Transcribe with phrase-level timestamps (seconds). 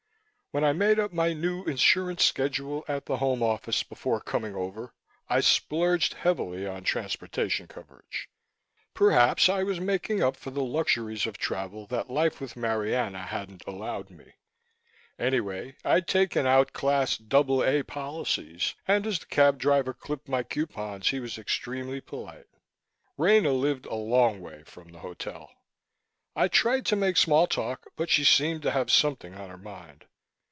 [0.53, 4.93] When I made up my new insurance schedule at the Home Office before coming over,
[5.29, 8.27] I splurged heavily on transportation coverage.
[8.93, 13.63] Perhaps I was making up for the luxuries of travel that life with Marianna hadn't
[13.65, 14.33] allowed me.
[15.17, 18.75] Anyway, I'd taken out Class AA policies.
[18.85, 22.47] And as the cab driver clipped my coupons he was extremely polite.
[23.17, 25.49] Rena lived a long way from the hotel.
[26.35, 30.07] I tried to make small talk, but she seemed to have something on her mind.